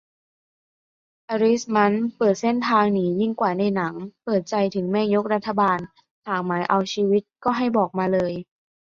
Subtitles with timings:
[1.29, 3.93] อริสมันต์เปิดเส้นทางหนียิ่งกว่าในหนัง
[4.23, 5.79] เปิดใจถึงแม่ยกรัฐบาล
[6.27, 8.33] หากหมายเอาชีวิตก็ให้บอกมาเลย